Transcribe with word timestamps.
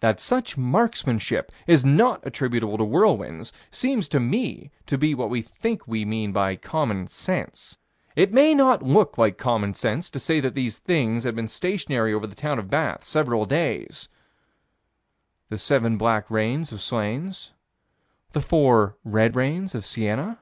That 0.00 0.18
such 0.18 0.56
marksmanship 0.58 1.52
is 1.68 1.84
not 1.84 2.26
attributable 2.26 2.76
to 2.78 2.84
whirlwinds 2.84 3.52
seems 3.70 4.08
to 4.08 4.18
me 4.18 4.72
to 4.86 4.98
be 4.98 5.14
what 5.14 5.30
we 5.30 5.40
think 5.40 5.86
we 5.86 6.04
mean 6.04 6.32
by 6.32 6.56
common 6.56 7.06
sense: 7.06 7.78
It 8.16 8.32
may 8.32 8.54
not 8.56 8.82
look 8.82 9.16
like 9.18 9.38
common 9.38 9.74
sense 9.74 10.10
to 10.10 10.18
say 10.18 10.40
that 10.40 10.56
these 10.56 10.78
things 10.78 11.22
had 11.22 11.36
been 11.36 11.46
stationary 11.46 12.12
over 12.12 12.26
the 12.26 12.34
town 12.34 12.58
of 12.58 12.68
Bath, 12.68 13.04
several 13.04 13.46
days 13.46 14.08
The 15.48 15.58
seven 15.58 15.96
black 15.96 16.28
rains 16.28 16.72
of 16.72 16.80
Slains; 16.82 17.52
The 18.32 18.40
four 18.42 18.96
red 19.04 19.36
rains 19.36 19.76
of 19.76 19.86
Siena. 19.86 20.40